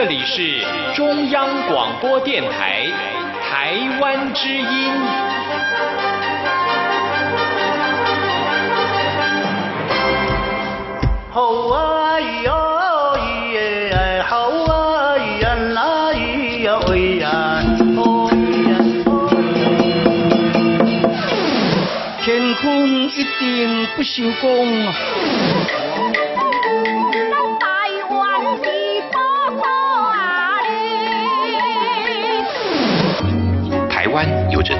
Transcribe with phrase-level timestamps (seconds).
[0.00, 0.60] 这里是
[0.94, 2.86] 中央广播电台
[3.42, 4.92] 台湾之音。
[11.32, 11.42] 好
[11.74, 12.52] 啊咿呀
[13.16, 14.36] 咿耶，好
[14.72, 17.28] 啊咿呀啦咿呀喂呀，
[17.96, 19.10] 哦咿呀哦
[22.22, 24.46] 天空一定不朽功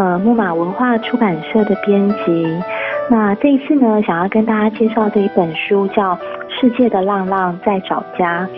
[0.00, 2.58] 呃木马文化出版社的编辑。
[3.10, 6.14] 那这一次呢，想要跟大家介绍的一本书叫
[6.48, 8.48] 《世界的浪浪在找家》。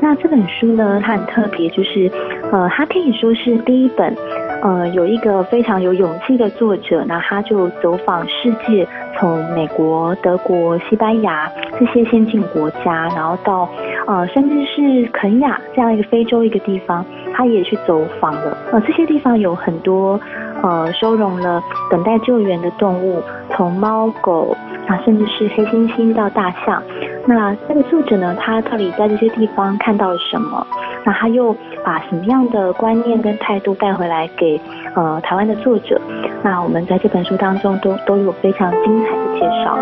[0.00, 2.08] 那这本书呢，它很特别，就是
[2.52, 4.14] 呃，它可以说是第一本
[4.62, 8.86] 呃有一个非常有勇气的作者，那他就走访世界，
[9.18, 11.50] 从美国、德国、西班牙
[11.80, 13.68] 这些先进国家，然后到
[14.06, 18.56] 呃甚至是肯亚这样一个非洲一个地方，他也去走访了。
[18.72, 20.20] 呃，这些地方有很多
[20.62, 26.82] 呃收容了等待救援的动物，从猫狗啊，甚至是黑猩猩到大象。
[27.26, 30.66] 那这个作者呢，他到底在这些地方看到了什么？
[31.04, 31.54] 那他又
[31.84, 34.60] 把什么样的观念跟态度带回来给
[34.94, 36.00] 呃台湾的作者？
[36.42, 39.76] 那我们在这本书当中都都有非常精彩的介绍。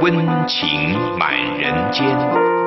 [0.00, 0.14] 温
[0.46, 0.68] 情
[1.18, 2.59] 满人间。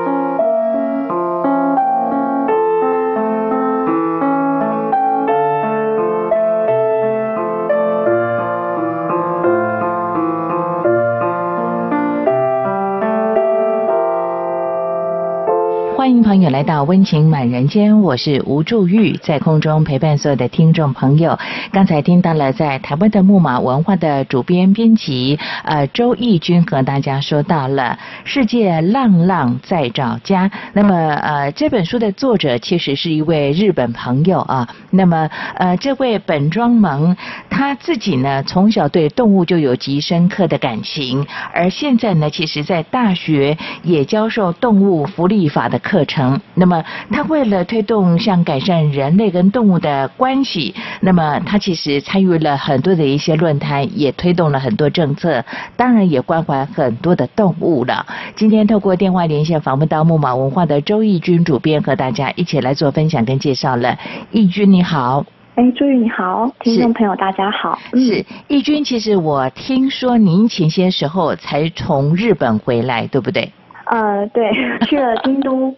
[16.13, 21.39] 欢迎朋友来到温情满人间，我是吴祝玉，在空中陪伴所有的听众朋友。
[21.71, 30.51] 刚才听到了在台湾的木马文化的主编编辑呃周义军和大家说到了世界浪浪在找家。
[30.73, 34.69] 那么呃这本书的作者其实是一位日本朋友啊。
[34.91, 37.17] 那么呃这位本庄萌
[37.49, 41.25] 他自己呢从小对动物就有极深刻的感情，
[41.55, 46.39] 而现在呢其实在大学也教授动物福利法的课程。
[46.55, 55.43] 那么他为了推动像改善人类跟动物的关系，那么他其实参与了很多的一些论坛，也推动了很多政策，
[55.75, 58.05] 当然也关怀很多的动物了。
[58.35, 63.97] 今天透过电话连线访问到木马文化的周义军主编，和大家一起来做分享跟介绍了。
[64.31, 65.25] 义军你好。
[65.55, 67.77] 哎，朱玉你好，听众朋友大家好。
[67.91, 73.51] 嗯是义军，其实我听说您前些时候才从日本回来，对不对？
[73.93, 74.51] 呃，对，
[74.89, 75.71] 去了京都。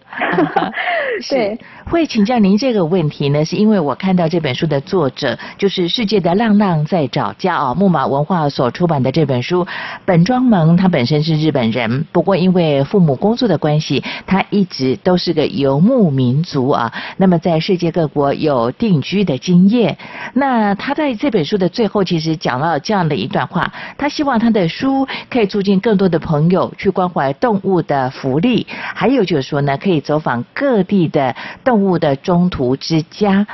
[1.28, 1.58] 对，
[1.88, 9.64] 会请教您这个问题呢，是因为我看到这本书的作者就是世界的浪浪在找家哦，木马文化所出版的这本书。
[10.04, 16.92] 本庄萌他本身是日本人，不过因为父母工作的关系，他一直都是个游牧民族啊。
[17.18, 19.96] 那么在世界各国有定居的经验。
[20.34, 33.46] 那他在这本书的最后，其实讲了这样的一段话，他希望他的书可以促进更多的朋友去关怀动物的福利，还有就是说呢，可以走访各地的动物的中途之家。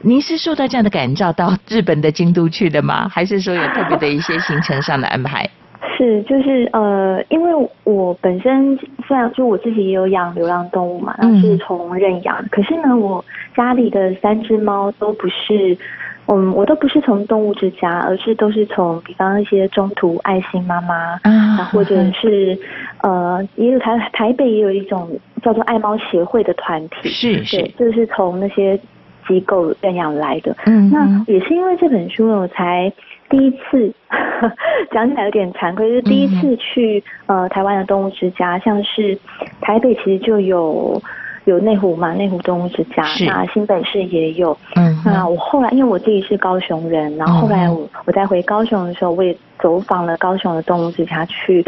[0.00, 3.08] 您是受到这样的感召到日本的京都去的吗？
[3.08, 5.48] 还是说有特别的一些行程上的安排？
[5.96, 13.24] 是，就是呃，因为我本身虽然就我自己也有养流浪动物嘛，然后是从认养，可是呢，我
[13.56, 15.76] 家里的三只猫都不是，
[16.26, 22.56] 嗯，我都不是从动物之家，而是都是从比方一些中途爱心妈妈啊或者是
[23.02, 27.56] 呃，也有台台北也有一种叫做爱猫协会的团体，是是。
[27.56, 28.78] 对，就是从那些
[29.26, 30.56] 机构认养来的。
[30.64, 30.90] 那嗯。
[30.90, 32.92] 那也是因为这本书呢，我才
[33.28, 33.92] 第一次
[34.92, 39.18] 讲起来有点惭愧，就是第一次去、呃台湾的动物之家，像是
[39.60, 41.00] 台北其实就有
[41.44, 44.56] 有内湖嘛，内湖动物之家是，那新北市也有。
[44.76, 51.62] 嗯那我后来因为我自己是高雄人，然后后来我我在回高雄的时候，我也走访了高雄的动物之家去，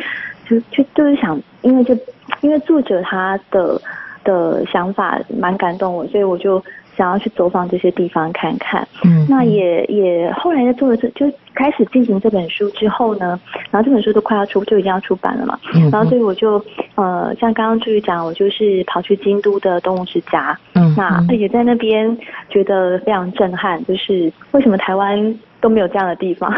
[0.49, 1.95] 就就就是想，因为就
[2.41, 3.81] 因为作者他的
[4.25, 6.63] 的想法蛮感动我，所以我就
[6.97, 8.87] 想要去走访这些地方看看。
[9.05, 13.39] 嗯那也也后来在做了这就开始进行这本书之后呢，
[13.71, 16.63] 然后这本书都快要出就已经要出版了嘛，嗯然后所以我就
[16.97, 21.27] 呃像刚刚朱宇讲，我就是跑去京都的动物之家，嗯嗯。
[21.29, 22.17] 那也在那边
[22.49, 26.53] 觉得非常震撼，就是为什么台湾都没有这样的地方？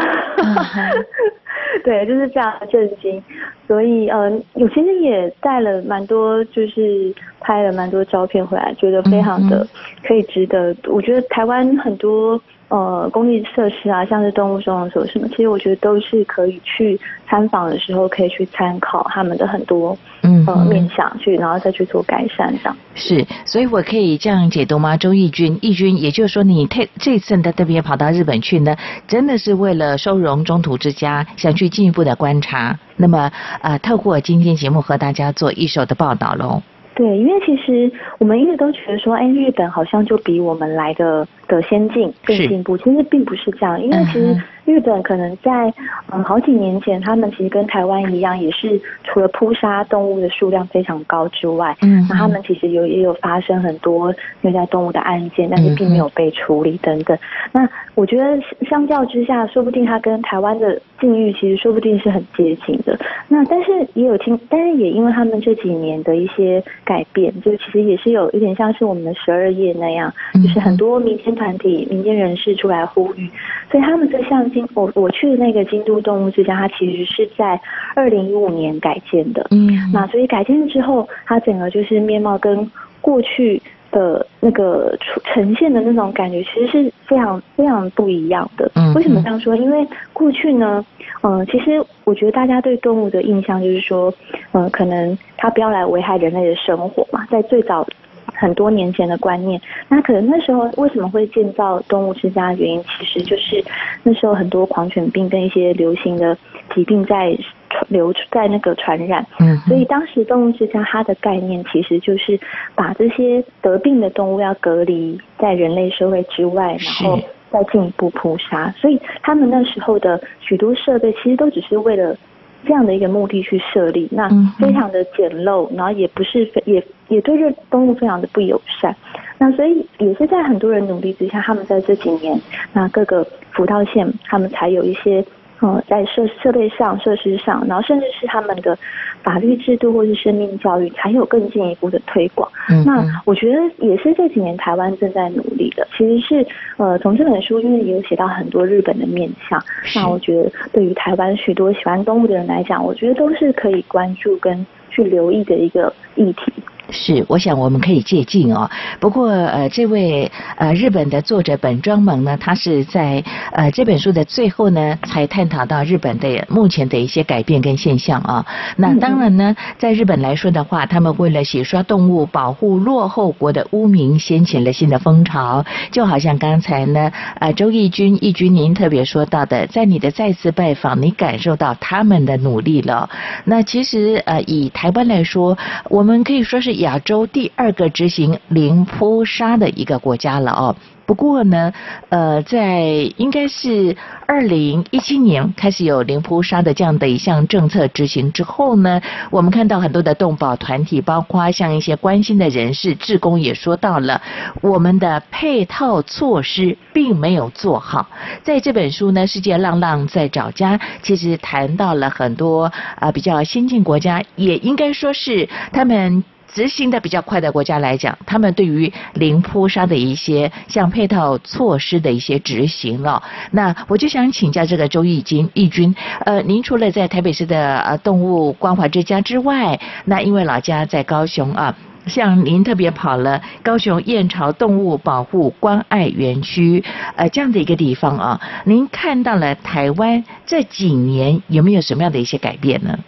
[1.83, 3.21] 对，就是非常震惊。
[3.67, 9.65] 所以，呃，我其实也带了蛮多，就是拍了蛮多照片回来，觉得非常的
[10.03, 10.75] 可以值得。
[10.87, 19.89] 我觉得台湾很多呃公益设施啊，像是动物收容所什么，其实我觉得都是可以去参访的时候可以去参考他们的很多
[20.21, 22.77] 呃嗯嗯面向去，然后再去做改善这样。
[22.95, 24.97] 是，所以我可以这样解读吗？
[24.97, 28.75] 周义军，义军，也就是说，你特这次的特别跑到日本去呢，
[29.07, 32.77] 真的是为了收容中途之家，想去进一步的观察。
[32.97, 33.31] 那么，
[33.61, 36.61] 呃，透过今天节目和大家做一手的报道喽。
[36.95, 43.81] 对，因为其实我们一直都觉得说，哎，日本好像就比我们来的的先进、更进步，其实并不是这样。
[43.81, 45.73] 因为其实日本可能在
[46.11, 57.17] 嗯好几年前，他们其实跟台湾一样，也是除了扑杀动物的数量非常高之外，嗯那他们其实有也有发生很多虐待动物的案件，但是并没有被处理等等。
[57.51, 58.39] 那我觉得
[58.69, 62.97] 相较之下，说不定它跟台湾的境遇其实说不定是很接近的。
[63.27, 73.29] 那但是也有听，但是也因为他们这几年的一些改变，就其实也是有有点像是我们的十二夜那样，就是很多民间团体、民间人士出来呼吁，
[73.69, 77.59] 所以他们这项京我我去的那个京都动物之家，它其实是在
[77.95, 79.47] 二零一五年改建的。
[79.51, 82.71] 嗯那所以改建之后，它整个就是面貌跟
[83.01, 83.61] 过去
[83.91, 88.71] 的那个出呈现的那种感觉，其实是非常非常不一样的。
[88.75, 89.55] 嗯为什么这样说？
[89.55, 90.85] 因为过去呢，
[91.21, 94.13] 嗯、其实我觉得大家对动物的印象就是说，
[94.53, 97.85] 嗯、可能它不要来危害人类的生活嘛，在最早。
[98.33, 103.63] 很多年前的观念，那可能那时候为什么会建造动物之家的原因，其实就是
[104.03, 106.37] 那时候很多狂犬病跟一些流行的
[106.73, 107.37] 疾病在
[107.69, 109.55] 传流在那个传染，嗯。
[109.67, 112.39] 所以当时动物之家它的概念其实就是
[112.75, 117.19] 把这些得病的动物要隔离在人类社会之外，然后
[117.49, 118.71] 再进一步扑杀。
[118.77, 122.15] 所以他们那时候的许多设备其实都只是为了
[122.65, 124.29] 这样的一个目的去设立，那
[124.59, 128.95] 非常的简陋，然后也不是非也也对这动物非常的不友善。
[129.37, 132.39] 那所以也是在很多人努力之下，他们在这几年，
[132.73, 135.23] 那各个辅导县他们才有一些。
[135.63, 138.77] 呃，在设设备上、设施上，然后甚至是他们的
[139.23, 142.51] 法律制度或是生命教育，才有更进一步的推广。
[142.67, 145.87] 那嗯那我觉得也是这几年台湾正在努力的。
[145.97, 146.45] 其实是
[146.75, 149.63] 呃，从这本书因为也有写到很多日本的面相，
[149.95, 156.51] 那我觉得对于台湾许多喜欢动物的人来讲，我觉得都是可以关注跟去留意的一个议题。
[156.93, 158.69] 是，我想我们可以借鉴哦。
[158.99, 168.45] 不过，呃，这位呃日本的作者本庄萌呢，他是在呃这本书的最后呢，才探讨到日本的目前的一些改变跟现象啊。
[168.77, 175.65] 那当然呢，在日本来说的话，他们为了洗刷动物、保护落后国的污名，掀起了新的风潮。
[175.91, 183.09] 就好像刚才呢，呃，周义军义军您特别说到的，在你的再次拜访，你感受到他们的努力了。
[183.45, 185.57] 那其实呃，以台湾来说，
[185.89, 190.75] 我们可以说是亚洲第二个执行零扑杀的一个国家了哦。
[191.05, 191.73] 不过呢，
[192.07, 192.79] 呃，在
[193.17, 193.93] 应该是
[194.25, 204.21] 二零一七年开始有零扑杀的这样的一项政策执行之后呢，我们看到很多的动保团体，包括像一些关心的人士、志工也说到了，
[204.61, 208.07] 我们的配套措施并没有做好。
[208.41, 216.23] 在这本书呢，《世界浪浪在找家》其实谈到了很多啊、比较先进国家，也应该说是他们。
[216.53, 223.21] 执行的比较快的国家来讲，他们对于零扑杀的一些像配套措施的一些执行了。
[223.51, 225.93] 那我就想请教这个周义军义军，
[226.25, 231.75] 呃，您除了在台北市的呃动物关怀之家之外，那因为老家在高雄啊。
[232.05, 236.83] 像您特别跑了高雄燕巢动物保护关爱园区，
[237.15, 242.99] 呃，这样的一个地方啊，您看到了台湾这几年有没有什么样的一些改变呢？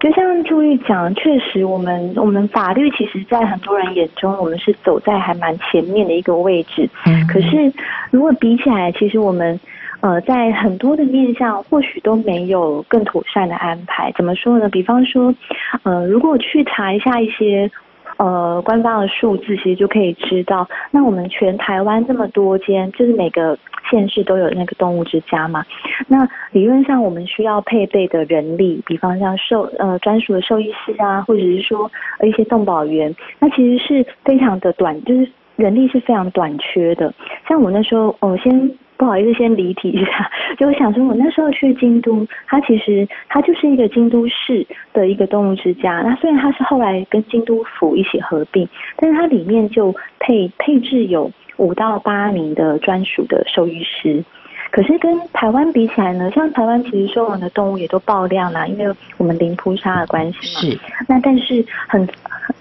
[0.00, 6.88] 就像朱玉讲，确实我们我们法律其实，在很多人眼中，我们是走在还蛮前面的一个位置。
[7.06, 7.72] 嗯可是
[8.10, 9.58] 如果比起来，其实我们
[10.00, 14.12] 呃在很多的面向，或许都没有更妥善的安排。
[14.16, 14.68] 怎么说呢？
[14.68, 15.34] 比方说，
[15.82, 17.70] 呃，如果去查一下一些。
[18.18, 23.56] 呃，官方的数字其实就可以知道，那我们全台湾这么多间，就是每个
[23.88, 25.64] 县市都有那个动物之家嘛。
[26.08, 31.90] 那理论上我们需要配备的人力，比方像兽呃专属的兽医师啊，或者是说
[32.26, 37.14] 一些动保员，那其实是非常的短，就是人力是非常短缺的。
[37.48, 40.30] 像我那时候，我、先不好意思，先离题一下。
[40.58, 46.02] 就我想说，我那时候去京都，它其实它就是一个京都市的一个动物之家。
[46.02, 54.22] 那虽然它是后来跟京都府一起合并，但是它里面就配配置有五到八名的专属的兽医师。
[54.70, 60.60] 可是跟台湾比起来呢，像台湾其实收容的动物也都爆量啦，因为我们零扑杀的关系嘛。
[60.60, 60.78] 是。
[61.08, 62.06] 那但是很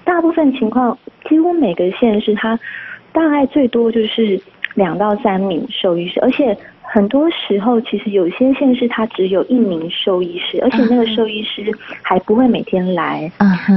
[0.06, 2.58] 大部分情况，几乎每个县市它
[3.12, 4.39] 大概最多就是
[4.78, 6.58] 两到三名兽医师，而且。
[6.90, 11.70] 很多时候，其实有些县市它只有一名兽医师，而且那个兽医师
[12.02, 13.30] 还不会每天来，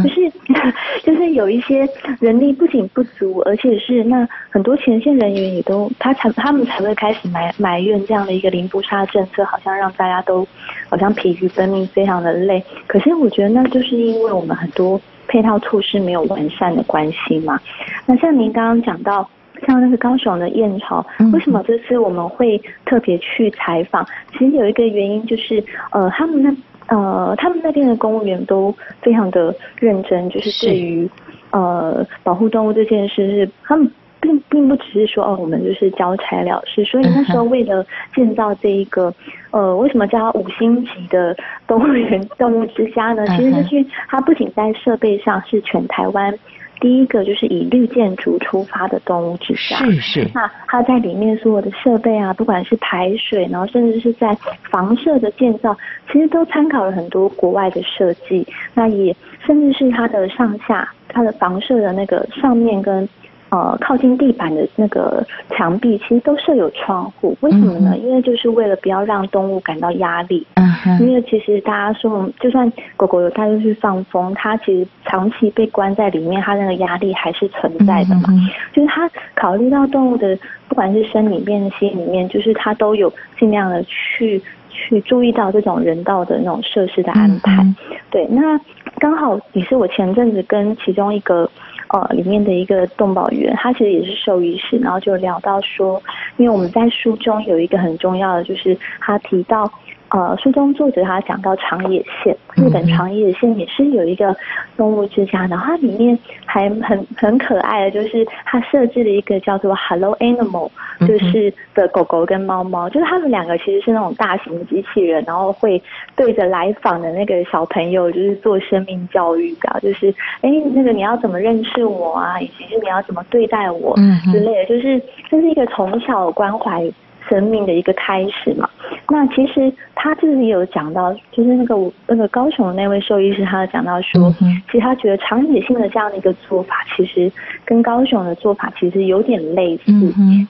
[0.05, 0.33] 就是
[1.03, 1.85] 就是有一些
[2.21, 10.47] 人力不仅不足，而且是那很多前线人员也都他才他们才会开始埋埋怨这样的一个零不杀政策，好像让大家都
[10.89, 12.63] 好像疲于奔命，非常的累。
[12.87, 17.59] 可是我觉得那就是因为我们很多配套措施没有完善的关系嘛。
[18.07, 19.29] 那像您刚刚讲到。
[19.67, 24.07] 像那个高雄的燕巢，为什么这次我们会特别去采访？
[24.33, 25.63] 其实有一个原因就是，
[25.93, 31.09] 呃，他们那呃，他们那边的公务员都非常的认真，就是对于
[31.51, 33.91] 呃保护动物这件事，是他们
[34.21, 36.85] 并并不只是说哦，我们就是交差了事。
[36.85, 39.15] 所以那时候为了建造这一个
[39.51, 41.37] 呃，为什么叫五星级的
[41.67, 43.25] 动物园动物之家呢？
[43.29, 46.35] 其实就是它不仅在设备上是全台湾。
[46.81, 50.31] 第一个就是以绿建筑出发的动物之家，是是。
[50.35, 54.35] 那它在里面所有的设备啊，不管是排水，然后甚至是在
[54.71, 55.77] 房舍的建造，
[56.11, 58.47] 其实都参考了很多国外的设计。
[58.75, 59.15] 那也
[59.47, 63.09] 甚至是它的上下，它的房舍的那个上面跟。
[63.51, 67.97] 呃，靠近地板的那个墙壁其实都设有窗户，为什么呢？
[67.99, 70.47] 因为就是为了不要让动物感到压力。
[70.55, 70.65] 嗯
[71.01, 78.23] 因为其实大家说，就算狗狗有带出去放风，它其实长期被关在里面，它那个压力还是存在的嘛。
[78.29, 80.39] 嗯就是它考虑到动物的，
[80.69, 84.41] 不管是生里面、心里面，就是它都有尽量的去
[84.71, 87.67] 去注意到这种人道的那种设施的安排。
[88.11, 88.59] 对，那
[88.99, 91.51] 刚好也是我前阵子跟其中一个。
[91.93, 96.03] 呃，里面的一个动保员，他其实也是兽医师，然后就聊到说，
[96.37, 99.71] 因为我们在书中有一个很重要的，就是他提到。
[100.11, 104.37] 呃，书中作者他讲到长野县，日本长野县也是有一个
[104.77, 110.69] 动物之家，然后它里面还很很可爱的，就是它设置了一个叫做 Hello Animal，
[111.07, 115.81] 就是的狗狗跟猫猫，就是他们两个其实是那种大型的机器人，然后会
[116.17, 123.95] 对着来访的那个小朋友就是做生命教育的，就是哎那个你要怎么认识我啊，以及是你要怎么对待我
[124.33, 125.01] 之类的，就是
[125.31, 126.91] 这是一个从小关怀。
[127.29, 128.69] 生命的一个开始嘛，
[129.09, 134.35] 那其实他自己有讲到，就是那个那个高雄的那位兽医师，他讲到说，
[134.67, 137.31] 其实他觉得长野性的这样的一个做法，其实
[137.65, 139.93] 跟高雄的做法其实有点类似，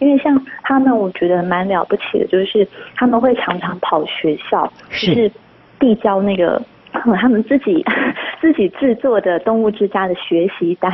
[0.01, 5.31] 因为像他们，我觉得蛮了不起的，就是他们会常常跑学校，就是
[5.79, 6.61] 递交那个。
[6.93, 7.85] 他们自己
[8.41, 10.91] 自己制作的动物之家的学习单，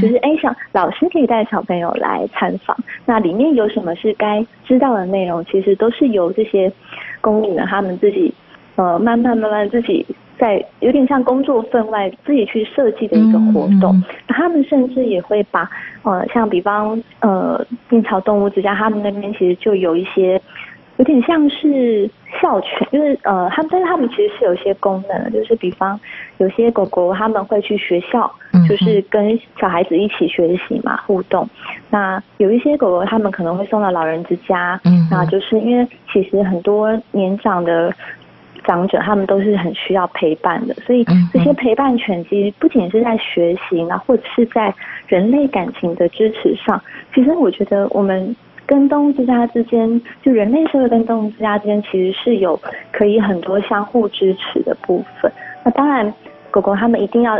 [0.00, 6.72] 就是哎，想老师可以带小朋友来参访，那里面有什么是该知道的内容，其实都是由这些
[7.20, 8.34] 公务员他们自己
[8.74, 10.04] 呃慢慢慢慢自己
[10.36, 14.02] 在有点像工作分外自己去设计的一个活动。
[14.26, 15.70] 那他们甚至也会把
[16.02, 20.42] 呃像比方呃印朝动物之家，他们那边其实就有一些。
[20.98, 22.08] 有点像是
[22.40, 25.98] 校犬，就是呃，他们但是他们其实是有一些功能的，就是比方
[26.36, 28.30] 有些狗狗他们会去学校，
[28.68, 31.48] 就是跟小孩子一起学习嘛，互动。
[31.90, 37.92] 那有一些狗狗他们可能会送到老人之家，嗯那就是因为其实很多年长的
[38.62, 44.72] 长者他们都是很需要陪伴的，所以这些陪伴犬其实不仅是在学习，那或者是在
[45.08, 46.80] 人类感情的支持上，
[47.14, 48.36] 其实我觉得我们。
[48.66, 52.58] 跟动物之家之间，就人类社会跟动物之家之间，其实是有
[52.90, 55.30] 可以很多相互支持的部分。
[55.64, 56.12] 那当然，
[56.50, 57.38] 狗狗他们一定要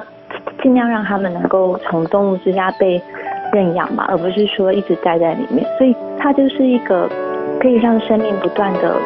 [0.62, 3.00] 尽量让他们能够从动物之家被
[3.52, 5.66] 认养嘛，而不是说一直待在里面。
[5.78, 7.08] 所以它就是一个
[7.60, 8.96] 可以让生命不断的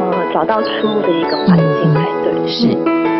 [0.00, 2.48] 呃找到出路的一个环境才对。
[2.48, 3.17] 是。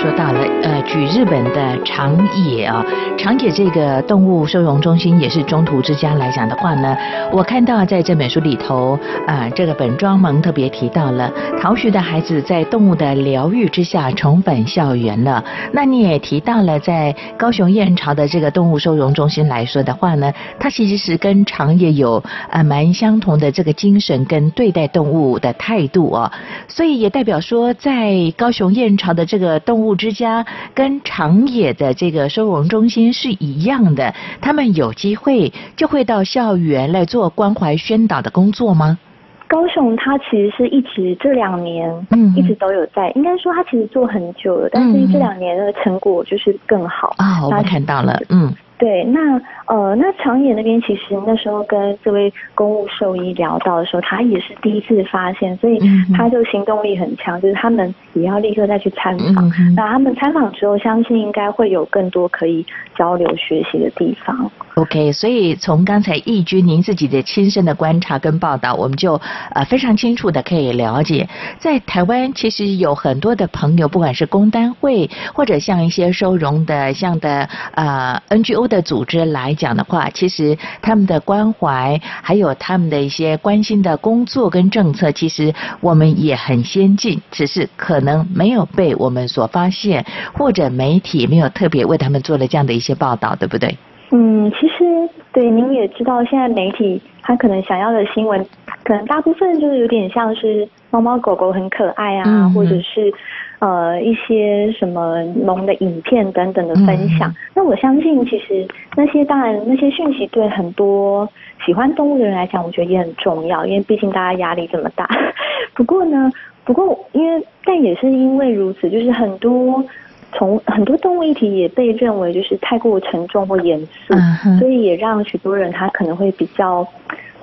[0.00, 2.86] 说到了，呃，举日本的长野啊，
[3.18, 6.96] 长野这个动物收容中心也是中途之家来讲的话呢，
[7.32, 11.28] 我看到在这本书里头，啊，这个本庄萌特别提到了
[11.60, 15.44] 逃学的孩子在动物的疗愈之下重返校园了。
[15.72, 26.30] 那你也提到了在高雄燕巢的这个动物收容中心来说的话呢，它其实是跟长野有呃蛮相同的这个精神跟对待动物的态度哦，
[26.68, 38.98] 所以也代表说在高雄燕巢的这个动物之家跟长野的这个收容中心是一样的，他们有机会就会到校园来做关怀宣导的工作吗？
[39.46, 47.14] 高雄它其实是一直这两年，嗯一直都有在，应该说它其实做很久了，但是这两年的成果就是更好。
[47.16, 55.78] 啊、我们看到了，嗯对，那呃，那长野那边其实那时候跟这位公务兽医聊到的时候，他也是第一次发现，所以
[56.16, 59.48] 他就行动力很强，就是他们也要立刻再去参访。
[59.58, 62.64] 嗯那他们参访之后，相信应该会有更多可以
[62.96, 64.50] 交流学习的地方。
[64.76, 69.20] OK，所以从刚才义军您自己的亲身的观察跟报道，我们就
[69.52, 93.76] 呃非常清楚的可以了解，在台湾其实有很多的朋友，不管是工单会或者像一些收容的像的呃 NGO 的组织来讲的话，其实他们的关怀还有他们的一些关心的工作跟政策，其实我们也很先进，只是可能没有被我们所发现，或者媒体没有特别为他们做了这样的一些报道，对不对？
[94.10, 94.84] 嗯，其实
[95.32, 98.44] 对您也知道，现在媒体他可能想要的新闻，
[98.82, 103.12] 可能大部分就是有点像是猫猫狗狗很可爱啊，嗯或者是
[103.58, 107.30] 呃一些什么萌的影片等等的分享。
[107.30, 111.28] 嗯那我相信，其实那些当然那些讯息对很多
[111.66, 115.08] 喜欢动物的人来讲，我觉得也很重要，因为毕竟大家压力这么大。
[115.74, 116.30] 不过呢，
[116.64, 119.84] 不过因为但也是因为如此，就是很多。
[120.30, 124.12] 从很多动物议题也被认为就是太过沉重或严肃，
[124.60, 126.86] 所以也让许多人他可能会比较，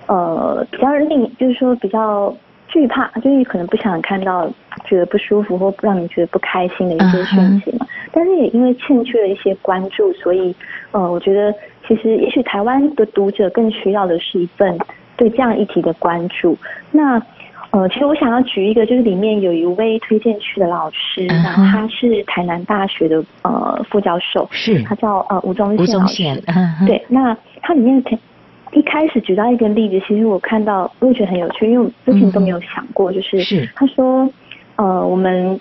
[0.06, 2.32] 呃，比较令就是说比较
[2.76, 4.46] 惧怕，就是可能不想看到
[4.84, 7.88] 觉得不舒服或让你觉得不开心的一些讯息嘛。
[8.12, 10.54] 但是也因为欠缺了一些关注，所以
[10.92, 11.54] 呃，我觉得
[11.88, 14.78] 其实也许台湾的读者更需要的是一份
[15.16, 16.58] 对这样议题的关注。
[16.92, 17.22] 那
[17.72, 26.24] 呃，其实我想要举一个，就是里面有一位推荐去的老师，嗯哼然后他是台南大学的呃副教授，是他叫呃吴宗宪老师。
[26.86, 28.18] 对，那他里面提
[28.76, 34.30] 一开始举到一个例子，其实我看到我也觉得很有趣，因为我之前都没有想过，就是是他说，
[34.76, 35.60] 呃，我们。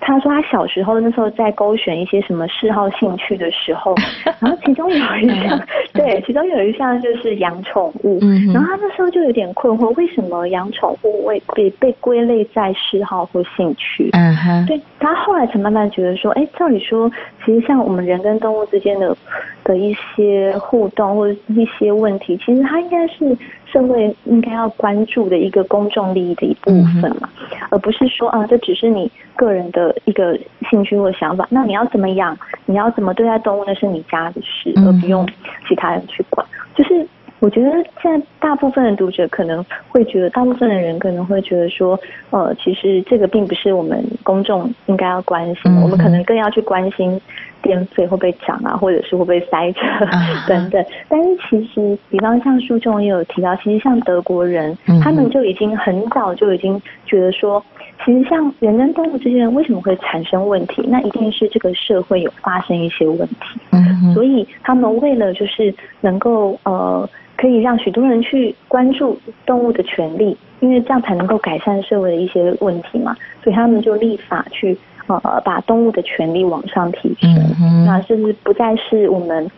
[0.00, 3.94] 他说他小时候那时候在勾选一些什么嗜好兴趣的时候，
[4.40, 5.60] 然后其中有一项，
[5.92, 14.10] 对，其中有一项就是养宠物，嗯然后他那时候就有点困惑，为什么养宠物会被被归类在嗜好或兴趣？
[14.12, 17.10] 嗯哼，对他后来才慢慢觉得说，哎，照理说，
[17.44, 19.16] 其实像我们人跟动物之间的
[19.64, 23.36] 的一些互动或者一些问题，其实它应该是
[23.76, 27.28] 社会应该要关注的一个公众利益的一部分嘛，
[27.68, 30.38] 而不是说啊，这只是你个人的一个
[30.70, 31.46] 兴趣或想法。
[31.50, 32.34] 那你要怎么养，
[32.64, 35.28] 你要怎么对待动物，那是你家的事，嗯而不用
[35.68, 36.46] 其他人去管。
[36.74, 37.06] 就是
[37.38, 37.70] 我觉得
[38.02, 41.98] 现在大部分的读者可能会觉得，大部分的人可能会觉得说，
[42.30, 47.20] 呃，其实这个并不是我们公众应该要关心的，嗯我们可能更要去关心
[47.62, 50.82] 电费会不会涨啊，或者是会不会塞车、啊 等等。
[51.08, 57.62] 但是其实，比方像书中也有提到，其实像德国人，嗯他们就已经很早就已经觉得说，
[58.04, 63.60] 其实像人跟动物之间为什么会产生问题，那一定是这个社会有发生一些问题。
[63.72, 79.50] 嗯，所以他们为了就是能够呃，可以让许多人去关注动物的权利，因为这样才能够改善社会的一些问题嘛，所以他们就立法去呃把动物的权利往上提升，嗯那甚至不再是我们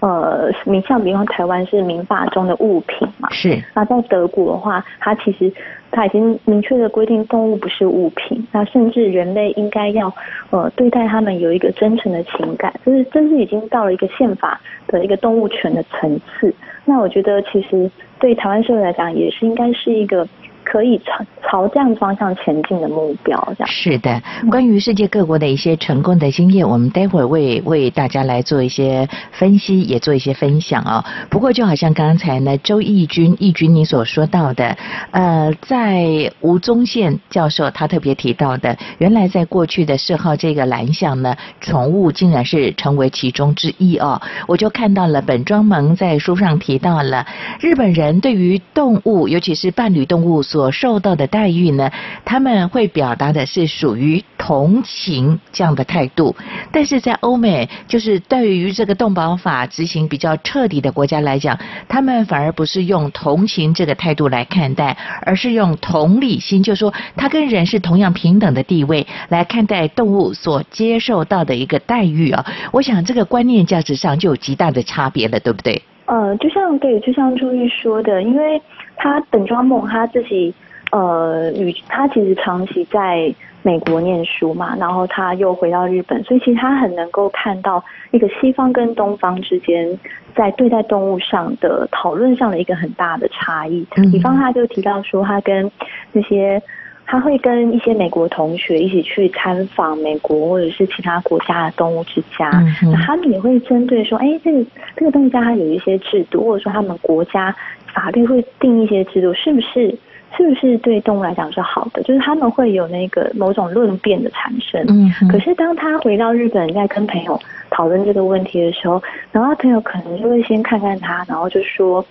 [0.00, 5.52] 呃名像比方台湾是民法中的物品嘛，是，那在德国的话，它其实
[5.90, 10.12] 它已经明确的规定动物不是物品，那甚至人类应该要
[10.50, 16.54] 呃对待它们有一个真诚的情感，就是这是已经到了一个宪法的一个动物权的层次。
[16.84, 20.26] 那我觉得其实对台湾社会来讲，也是应该是一个
[20.64, 23.68] 可以朝朝这样方向前进的目标，这样。
[23.68, 31.04] 是的，关于世界各国的一些成功的经验，我们待会儿为为大家来做一些分析，也做一些分享哦。
[31.28, 34.76] 不过，就好像刚才呢，周义军义军你所说到的，
[35.10, 44.20] 呃，在吴宗宪教授他特别提到的，原来在过去的嗜好这个栏项呢，宠物竟然是成为其中之一哦。
[44.46, 47.26] 我就看到了本庄萌在书上提到了
[47.60, 51.90] 日本人对于动物，尤其是伴侣动物所所受到的待遇呢，
[52.22, 56.36] 他们会表达的是属于同情这样的态度，
[56.70, 72.44] 但是在欧美，就是对于这个动保法执行比较彻底的国家来讲，他们反而不是用同情这个态度来看待，而是用同理心，就说他跟人是同样平等的地位来看待动物所接受到的一个待遇啊。
[72.70, 75.80] 我想这个观念价值上就有极大的差别了，对不对？
[76.04, 78.60] 呃，就像对，就像朱玉说的，因为
[79.02, 80.54] 他本庄梦他自己，
[80.92, 89.98] 呃，与他其实长期在美国念书嘛，然后他又回到日本，所以其实他很能够看到一个西方跟东方之间
[90.36, 93.86] 在对待动物上的讨论上的一个很大的差异。
[93.96, 95.70] 嗯比方他就提到说，他跟
[96.12, 96.62] 那些。
[97.06, 107.52] 他会跟一些美国同学一起去参访美国或者是其他国家的动物之家，嗯哼那他们也会针对说，哎，这个这个动物家它有一些制度，或者说他们国家
[107.94, 109.94] 法律会定一些制度，是不是
[110.36, 112.02] 是不是对动物来讲是好的？
[112.02, 114.84] 就是他们会有那个某种论辩的产生。
[114.88, 117.38] 嗯可是当他回到日本，在跟朋友
[117.70, 122.04] 讨论这个问题的时候，然后他朋友可能就会先看看他，然后就说，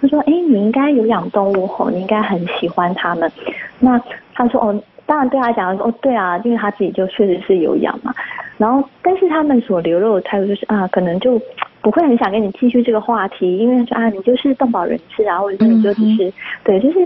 [0.00, 3.30] 他说，哎，你应该有养动物吼，你应该很喜欢它们。
[3.78, 4.00] 那
[4.34, 8.14] 他说，哦，当然对他讲说，哦，对啊，因为他自己就确实是有养嘛。
[8.56, 11.38] 然后，但是他们所流露的态度就是啊，可能就
[11.86, 16.32] 不会很想跟你继续这个话题，因为说啊，你就是动保人士啊，或者是你就只是、
[16.64, 16.98] 对，就是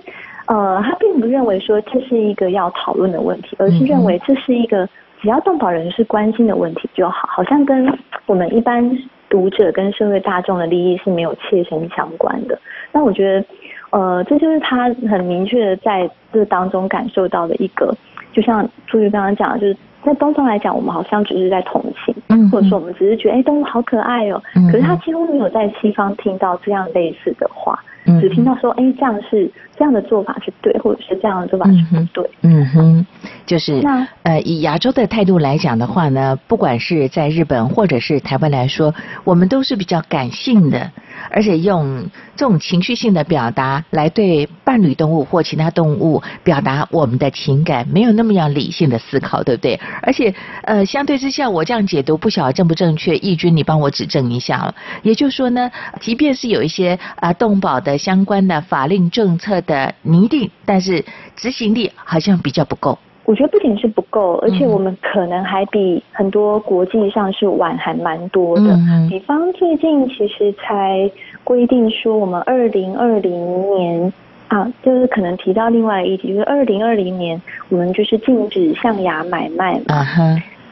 [0.46, 4.88] 呃，他并不认为说这是一个要讨论的问题，而是认为这是一个
[5.20, 7.92] 只要动保人士关心的问题就好，好像跟
[8.24, 8.90] 我们一般
[9.28, 12.58] 读者跟社会大众的利益是没有切身相关的。
[12.90, 13.44] 那我觉得，
[13.90, 17.94] 呃，这就是他很明确的在这当中感受到的一个，
[18.32, 24.42] 就像朱玉刚刚讲的，就是在东方来讲，我们好像只是在同情，嗯或者说我们只是觉得，哎，动物好可爱哦。
[24.54, 32.30] 嗯可是他几乎没有在西方听到这样类似的话，嗯只听到说，哎，这样是这样的做法是对，或者是这样的做法是不对。
[32.42, 33.06] 嗯哼，
[33.46, 40.90] 就是那呃，以亚洲的态度来讲的话呢，不管是在日本或者是台湾来说，我们都是比较感性的，
[41.30, 49.78] 而且用这种情绪性的表达来对伴侣动物或其他动物表达我们的情感，没有那么样理性的思考，对不对？
[50.02, 54.72] 而且呃，相对之下，我这样解读不晓得正不正确，义军你帮我指正一下。
[55.02, 61.04] 也就是说呢，即便是有一些啊、动保的相关的法令政策的拟定，但是
[61.36, 62.98] 执行力好像比较不够。
[63.30, 68.64] 我觉得不仅是不够，而且嗯我们可能还比很多国际上是晚还蛮多的。
[68.72, 71.08] 嗯比方最近其实才
[71.44, 74.12] 规定说，我们二零二零年
[74.48, 80.04] 啊，就是可能提到另外一题，就是二零二零年我们就是禁止象牙买卖嘛。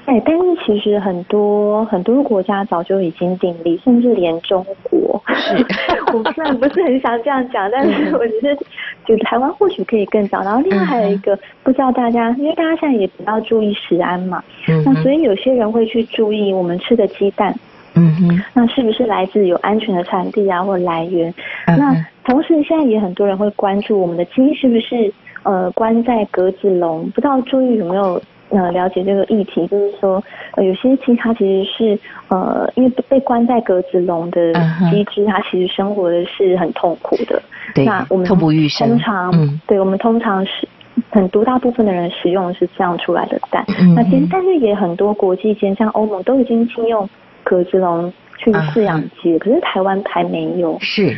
[0.08, 5.22] 哎，但是其实很多很多国家早就已经订立，甚至连中国。
[6.14, 8.56] 我虽然不是很想这样讲，但是我觉得
[9.04, 10.42] 就台湾或许可以更早。
[10.42, 17.54] 然后另外还有一个，不知道大家，因为大家现在也比较注意食安嘛，嗯那所以有些人会去注意我们吃的鸡蛋，
[17.94, 21.32] 嗯哼，那是不是来自有安全的产地啊，或来源？
[21.66, 21.94] 那
[22.24, 28.18] 同时现在也很多人会关注我们的鸡是不是呃关在格子笼，不知道注意有没有
[28.50, 29.66] 呃了解这个议题？
[29.66, 30.22] 就是说，
[30.56, 34.52] 呃有些鸡它其实是呃因为被关在格子笼的
[34.90, 37.42] 鸡只，它其实生活的是很痛苦的。
[37.74, 40.68] 对那我们通常，嗯对我们通常是。
[41.10, 47.08] 很多大部分的人使用的是这样出来的蛋，嗯那其实但是也很多国际间，像欧盟都已经禁用
[47.44, 50.76] 格子笼去饲养鸡了，可是台湾还没有。
[50.80, 51.16] 是，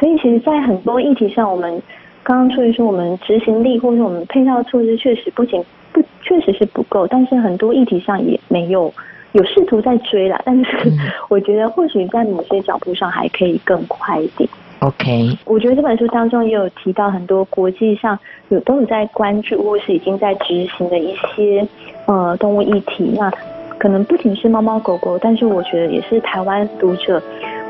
[0.00, 1.82] 所以其实，在很多议题上，我们
[2.22, 8.92] 刚刚出于说我们执行力或者是我们配套措施确实不仅不确实是不够，但是很多议题上也没有
[9.32, 14.48] 有试图在追啦，但是嗯我觉得或许在某些脚步上还可以更快一点。
[14.80, 21.66] OK，我觉得这本书当中也有提到很多国际上有都有在关注或是已经在执行的一些
[22.06, 23.14] 呃动物议题。
[23.16, 23.30] 那
[23.78, 27.22] 可能不仅是猫猫狗狗，但是我觉得也是台湾读者，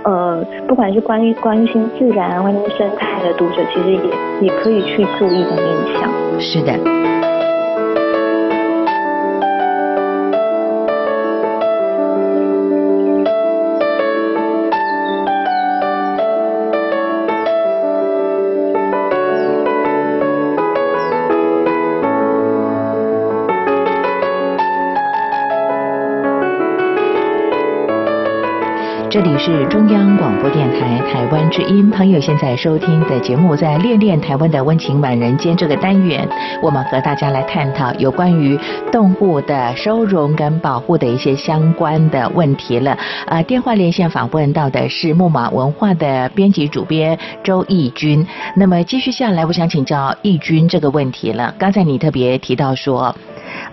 [0.05, 4.01] 呃，不管是关于关心自然、关心生态的读者，其实也
[4.49, 6.11] 也可以去注意的面向。
[6.41, 7.12] 是的。
[29.25, 36.29] 这里是中央广播电台台湾之音，朋友现在收听的节目在《恋恋台湾的温情满人间》这个单元，
[36.61, 38.59] 我们和大家来探讨有关于
[38.91, 42.99] 动物的收容跟保护的一些相关的问题了。
[43.29, 48.27] 呃，电话连线访问到的是木马文化的编辑主编周义军。
[48.57, 51.55] 那么继续下来，我想请教义军这个问题了。
[51.57, 53.15] 刚才你特别提到说。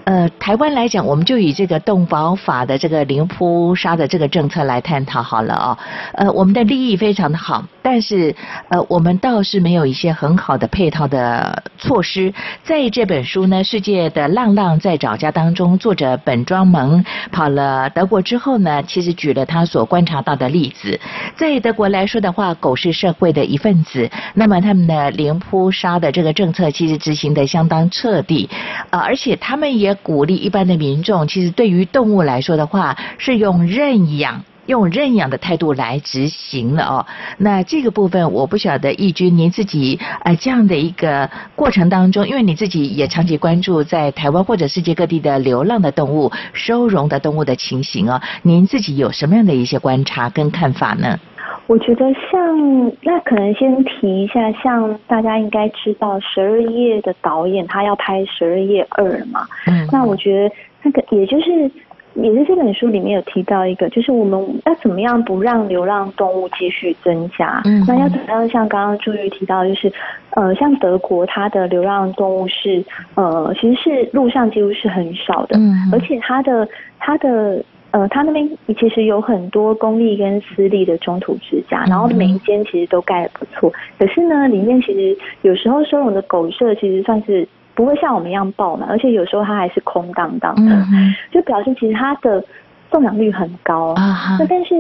[0.06, 5.78] 呃，台湾来讲，我们就以这个动保法的这个零扑杀的这个政策来探讨好了哦。
[6.14, 8.36] 呃，我们的利益非常的好，但是
[8.70, 12.34] 呃，我们倒是没有一些很好的配套的措施。
[12.64, 21.00] 在这本书呢，《世界的浪浪在找家》当中，作者本庄蒙跑了德国之后呢，其实举了他所观察到的例子。
[21.36, 28.50] 在德国来说的话，狗是社会的一份子，那么他们的零扑杀的这个政策其实执行的相当彻底，
[28.90, 29.90] 呃，而且他们也。
[30.02, 37.06] 鼓励一般的民众，其实对于动物来说的话，是用认养、用认养的态度来执行了哦。
[37.40, 51.20] 那这个部分，我不晓得义军您自己呃这样的一个过程当中，因为你自己也长期关注在台湾或者世界各地的流浪的动物、收容的动物的情形哦，您自己有什么样的一些观察跟看法呢？
[51.66, 61.70] 我觉得像那可能先提一下，像大家应该知道十二夜的导演他要拍十二夜二嘛，嗯，那我觉得那个也就是
[62.22, 69.92] 也是这本书里面有提到一个，就是我们要怎么样不让流浪动物继续增加，嗯，那要怎么样像刚刚朱玉提到，就是
[70.32, 72.84] 呃像德国它的流浪动物是
[73.16, 76.68] 呃其实是路上几乎是很少的，嗯，而且它的
[77.00, 77.64] 它的。
[77.92, 78.48] 呃，他那边
[78.80, 83.74] 其实有很多公立跟私立的中途之家，然后每一间其实都盖的不错。
[83.98, 87.48] 可是呢，里面其实有时候收容的狗舍其实算是
[87.80, 90.86] 不会像我们一样爆满，而且有时候它还是空荡荡的，
[91.32, 92.44] 就表示其实它的
[92.92, 93.96] 送养率很高。
[94.38, 94.76] 那但是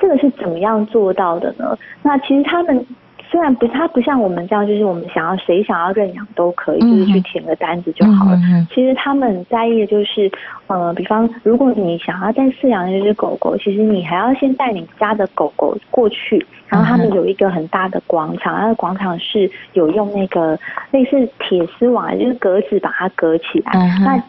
[0.00, 1.76] 这个是怎么样做到的呢？
[2.02, 2.86] 那其实他们。
[3.30, 8.38] 虽然不，它不像我们这样，就是我们想要谁想要认养都可以，就是去填个单子就好了。
[8.74, 10.30] 其实他们在意的就是，
[10.66, 20.58] 呃，比方如果你想要再饲养一只狗狗，其实你还要先带你家的狗狗过去，然后他们有一个很大的广场，那个广场是有用那个
[20.90, 23.72] 类似铁丝网，就是格子把它隔起来。
[24.04, 24.22] 那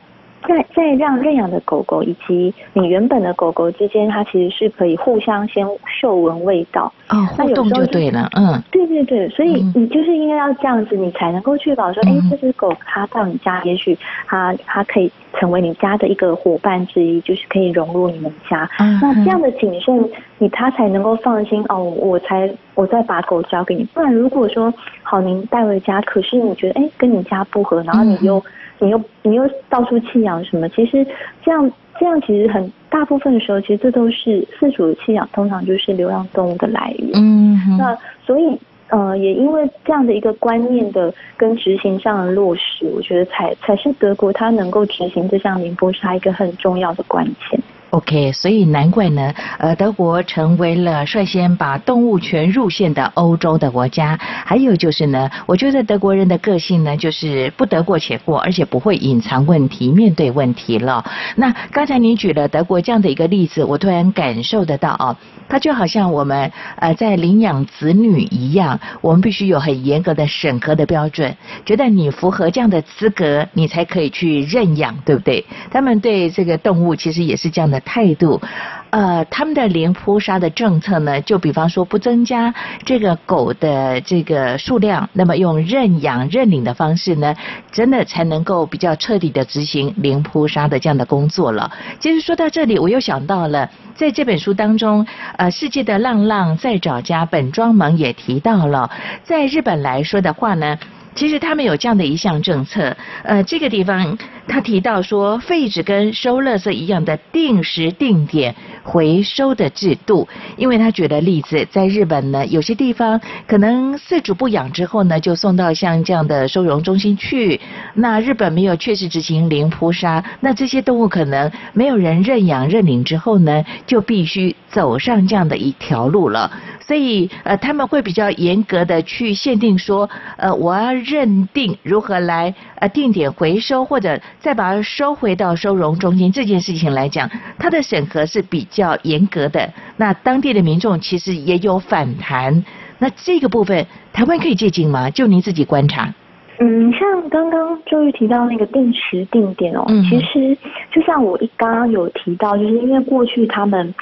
[0.48, 5.68] 在在让认养的狗狗以及你原本的狗狗之间，它其实是可以互相先
[6.00, 6.92] 嗅闻味道。
[7.10, 13.98] 哦，互动就对了，嗯，对对对，所以你就是应该要这样子，你才能够确保说，哎，这只狗它到你家，也许
[14.28, 18.70] 它它可以成为你家的一个伙伴之一，就是可以融入你们家。
[19.02, 23.84] 那这样的谨慎，你它才能够放心哦，我才我再把狗交给你。
[23.94, 24.74] 不然如果说
[25.04, 28.42] 好，您带回家，可是你觉得哎跟你家不合，然后你又。
[28.80, 30.68] 你又你又到处弃养什么？
[30.70, 31.06] 其实
[31.44, 37.12] 这样这样其实很大部分的时候，其实这都是饲主的弃养，通常就是流浪动物的来源。
[37.14, 47.62] 嗯，那所以呃，也因为这样的一个观念的跟执行上的落实，我觉得才才是德国它能够执行这项宁波沙一个很重要的关键。
[47.92, 54.16] OK，所以难怪呢，呃，德国成为了率先把动物权入宪的欧洲的国家。
[54.46, 61.04] 还有就是呢，我觉得德国人的个性呢，就是不得过且过，而且不会隐藏问题，面对问题了。
[61.36, 75.44] 那刚才你举了德国这样的一个例子，我突然感受得到啊，它就好像我们呃在领养子女一样，我们必须有很严格的审核的标准，觉得你符合这样的资格，你才可以去认养，对不对？
[75.72, 77.79] 他们对这个动物其实也是这样的。
[77.82, 78.42] 态度，
[78.90, 82.54] 呃，他们的零扑杀的政策呢，就比方说不增加
[82.86, 87.36] 这个狗的这个数量，那么用认养认领的方式呢，
[87.72, 91.72] 真的才能够比较彻底的执行零扑杀的这样的工作了。
[92.00, 95.06] 其实说到这里，我又想到了，在这本书当中，
[95.38, 98.90] 呃，世界的浪浪在找家本庄盟也提到了，
[99.24, 100.78] 在日本来说的话呢。
[101.16, 104.18] 其实他们有这样的一项政策，呃，这个地方
[104.50, 117.62] 他提到说，废纸跟收垃圾一样的定时定点回收的制度，因为他举的例子，在日本呢，有些地方可能饲主不养之后呢，就送到像这样的收容中心去。
[117.94, 126.52] 那日本没有确实执行零扑杀，那这些动物可能没有人认养认领之后呢，就必须走上这样的一条路了。
[126.82, 139.72] 所以，呃，他们会比较严格的去限定说，呃，我要认定如何来呃定点回收，或者再把它收回到收容中心这件事情来讲，它的审核是比较严格的。
[139.98, 142.64] 那当地的民众其实也有反弹。
[142.98, 145.10] 那这个部分，台湾可以借鉴吗？
[145.10, 146.14] 就您自己观察。
[146.60, 150.04] 嗯，像刚刚周瑜提到那个定时定点哦，嗯。
[150.04, 150.58] 其实
[150.92, 153.94] 就像我一刚刚有提到，就是因为过去他们，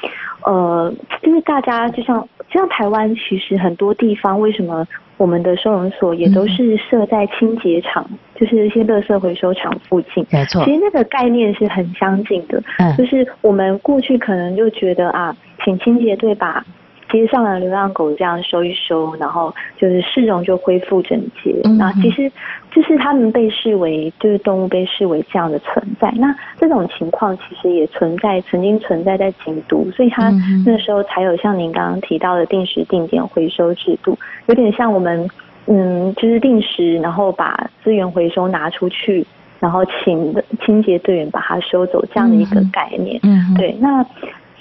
[0.44, 0.92] 呃，
[1.22, 8.04] 就是大家就像就像台湾，其实很多地方为什么我们的收容所也都是设在清洁厂，
[8.36, 10.26] 就是一些垃圾回收厂附近。
[10.32, 10.64] 没错。
[10.66, 12.96] 其，实那个概念是很相近的，嗯。
[12.98, 16.66] 就是我们过去可能就觉得啊，请清洁队把
[17.10, 21.56] 街上的流浪狗这样收一收，然后就是市容就恢复整洁。
[21.64, 22.32] 嗯那其实
[22.72, 26.12] 就是他们被视为就是动物被视为这样的存在。
[26.18, 34.18] 那这种情况其实也存在，曾经存在在京都，所以他嗯哼那时候才有像您刚刚提到的定时定点回收制度，
[34.48, 35.28] 有点像我们
[35.68, 39.26] 嗯，就是定时然后把资源回收拿出去。
[39.60, 43.20] 然后请的清洁队员把它收走，这样的一个概念。
[43.24, 44.06] 嗯，对，那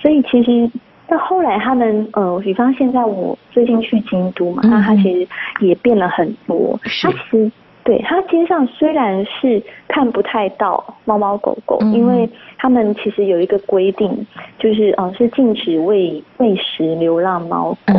[0.01, 0.71] 所以其实
[1.09, 5.29] 到后来他们呃，比方现在我最近去京都嘛，嗯那他其实
[5.61, 6.79] 也变了很多。
[6.85, 7.53] 是它其实
[7.85, 14.27] 对它街上虽然是看不太到猫猫狗狗，嗯因为他们其实有一个规定，
[14.59, 17.95] 就是呃是禁止喂喂食流浪猫狗。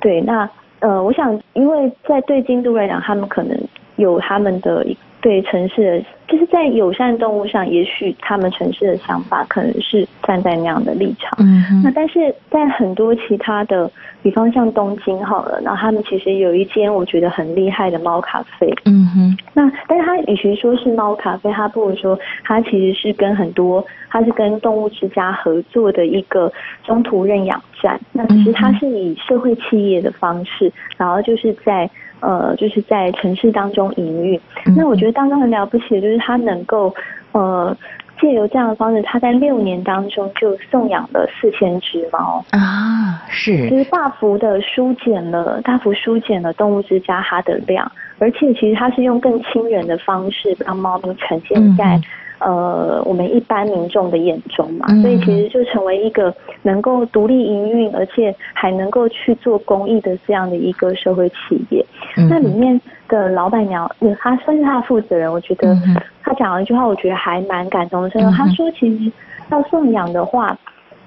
[0.00, 0.48] 对，那
[0.80, 3.58] 呃，我想，因为在对京都来讲，他们可能
[3.96, 11.36] 有他们的一对城市的，就是在友善动物上，也许他们城市的想法可能是站在那样的立场。
[11.38, 13.90] 嗯哼，那但是在很多其他的，
[14.22, 26.52] 比方像东京好了，然后他们其实有一间我觉得很厉害的猫咖啡，嗯哼，那但是它与其说是猫咖啡，它不如说它其实是跟很多，它是跟动物之家合作的一个
[26.84, 27.98] 中途认养站。
[28.12, 34.40] 那其实它是以社会企业的方式，然后就是在呃就是在城市当中营运。
[34.66, 36.94] 嗯那我觉得当中很了不起的就是它能够
[37.32, 37.76] 呃
[38.20, 42.44] 借由这样的方式，它在六年当中就送养了四千只猫。
[42.50, 52.02] 啊，是就，是大幅的疏减了，大幅疏减了动物之家它的量，而且其实它是用更亲人的方式让猫咪呈现在、嗯
[52.40, 55.02] 呃我们一般民众的眼中嘛，嗯。
[55.02, 61.84] 所以其实就成为一个能够独立营运，而且还能够去做公益的这样的一个社会企业。
[62.16, 62.28] 嗯。
[62.28, 65.76] 那里面的老板娘，呃她算是他的负责人，我觉得
[66.22, 68.10] 他讲了一句话，我觉得还蛮感动的。
[68.10, 69.12] 他说，其实
[69.50, 70.56] 要送养的话，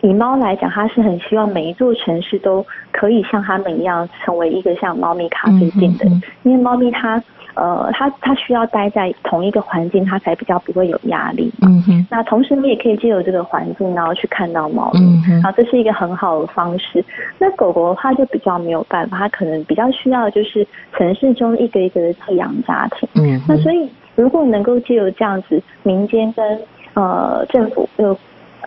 [0.01, 7.21] 以猫来讲，他是很希望每一座城市都可以像他们一样，成为一个像猫咪咖啡店的，嗯哼因为猫咪它
[7.53, 11.51] 呃，它它需要待在同一个环境，它才比较不会有压力。
[11.61, 17.03] 嗯哼，那同时，你也可以借由这个环境，然后去看到猫咪，嗯哼然后这是一个很好的方式。
[17.37, 23.07] 那狗狗的话就比较没有办法，它可能比较需要就是城市中一个一个的寄养家庭。
[23.15, 26.59] 嗯，那所以，如果能够借由这样子民间跟
[26.93, 28.15] 呃政府呃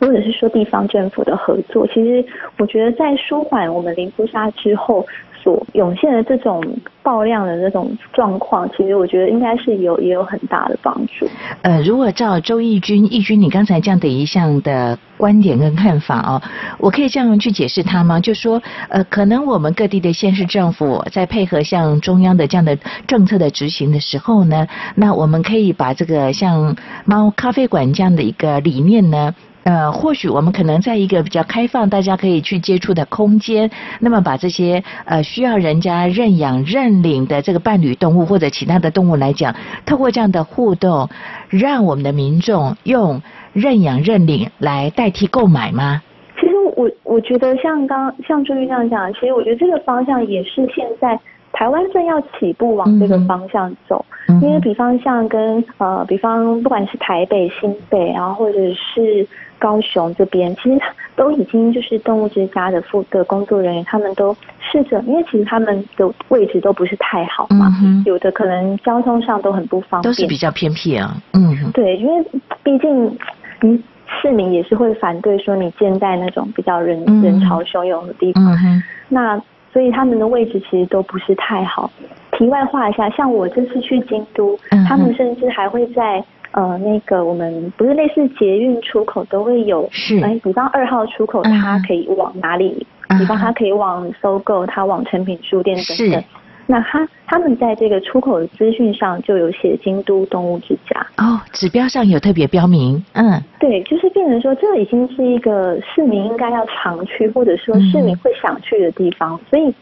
[0.01, 2.25] 或者是说地方政府的合作，其实
[2.59, 5.07] 我觉得在舒缓我们零扑杀之后
[5.45, 6.65] 所涌现的这种
[7.03, 11.29] 爆量的这种状况，其实我觉得应该是有也有很大的帮助。
[11.61, 16.41] 呃，如果照周义军，义军你刚才这样的一项的观点跟看法哦，
[16.79, 18.19] 我可以这样去解释它吗？
[18.21, 22.75] 就说，呃，可能我们各地的县市政府在配合像中央的这样的
[23.07, 29.35] 政策的执行的时候呢，那我们可以把这个像猫咖啡馆这样的一个理念呢。
[29.65, 39.55] 呃，或许我们可能在一个比较开放、大家可以去接触的空间，那么把这些呃需要人家认养认领的这个伴侣动物或者其他的动物来讲，
[39.87, 41.09] 透过这样的互动，
[41.49, 43.23] 让我们的民众用
[43.55, 46.03] 认养认领来代替购买吗？
[46.39, 51.19] 其实我我觉得像刚像朱玉这样讲，其实我觉得这个方向也是现在
[51.55, 54.05] 台湾正要起步往这个方向走。
[54.29, 59.27] 嗯因为比方像跟呃，比方不管是台北、新北，然后或者是
[59.59, 60.81] 高雄这边，其实
[61.15, 71.15] 都已经就是动物之家的负的工作人员，他们都试着，因为其实他们的位置都不是太好嘛，嗯有的可能交通上都很不方便，都是比较偏僻啊。
[71.35, 72.25] 嗯哼，对，因为
[72.63, 73.17] 毕竟
[73.61, 73.83] 你
[74.23, 77.21] 市民也是会反对说你建在那种比较人、嗯。
[77.23, 79.41] 人潮汹涌的地方，嗯，那
[79.75, 81.91] 所以他们的位置其实都不是太好。
[82.31, 84.57] 题外话一下，像我这次去京都，
[84.89, 92.87] 他们甚至还会在呃那个我们不是类似捷运出口都会有，是哎，比方二号出口嗯它可以往哪里？
[93.19, 96.25] 比方它可以往搜购，它往成品书店等等。
[96.67, 103.43] 那他他们在这个出口的资讯上就有写京都动物之家，哦，指标上有特别标明，嗯。
[103.61, 109.73] 对，就是变成说，这已经是一个市民应该要常去，或者说嗯市民会想去的地方，所以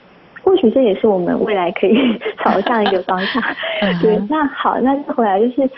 [0.43, 1.97] 或许这也是我们未来可以
[2.43, 3.43] 朝向一个方向
[4.03, 5.71] 对，那好，那再回来就是，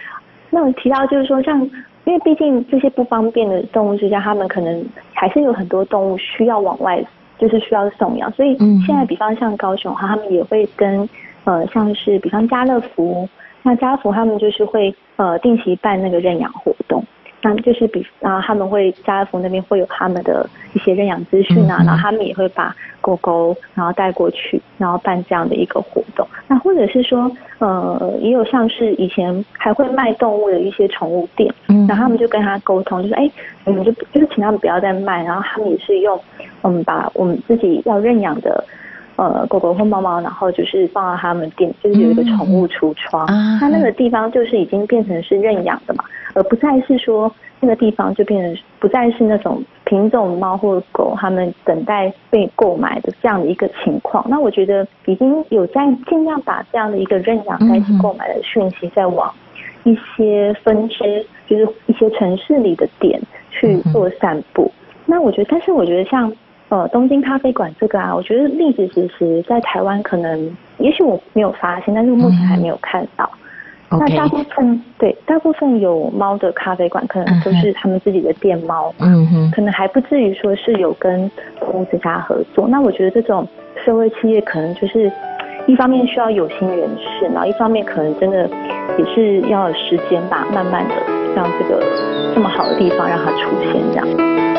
[0.51, 1.61] 那我提到就是说，像
[2.05, 7.03] 因为毕竟这些不方便的动物之家，他们可能还是有很多动物需要往外，
[7.46, 11.07] 就是需要送养，所以嗯现在比方像高雄哈，他们也会跟
[11.44, 13.28] 呃像是比方家乐福。
[13.62, 17.04] 那家乐福他们就是会呃定期办那个认养活动，
[17.44, 26.27] 那就是比然后他们会家乐福那边会有他们的一些认养资讯啊，嗯嗯然后他们也会把狗狗然后带过去，然后办这样的一个活动。
[26.48, 33.31] 那或者是说呃也有像是以前还会卖动物的一些宠物店，嗯然后他们就跟他沟通，就是哎
[33.66, 36.19] 你们就就是请他们不要再卖，然后他们也是用
[36.62, 38.64] 我们把我们自己要认养的。
[39.17, 46.04] 呃，狗狗或猫猫，然后就是放到他们店，就是有一个宠物橱窗，啊它那个地方就是已经变成是认养的嘛，
[46.35, 54.25] 而不再是说那个地方就变成不再是那种品种猫或狗他们等待被购买的这样的一个情况。
[54.29, 59.33] 那我觉得已经有在尽量把这样的一个认养代替购买的讯息在往
[59.85, 64.69] 一些分支，就是一些城市里的点去做散布。
[65.06, 66.33] 那我觉得，但是我觉得像
[66.75, 73.31] 呃东京咖啡馆这个啊，我觉得例子其实在台湾可能，也许我没有发现，但是目前还没有看到。
[73.90, 82.66] 那大部分对大部分有猫的咖啡馆，可能都是他们自己的店猫，嗯哼，可能还不至于说是有跟动物之家合作。
[82.66, 83.46] 那我觉得这种
[83.85, 85.08] 社会企业可能就是
[85.68, 88.50] 一方面需要有心人士，然后一方面可能真的
[88.98, 90.94] 也是要有时间吧，慢慢的
[91.37, 91.81] 让这个
[92.35, 94.54] 这么好的地方让它出现这样。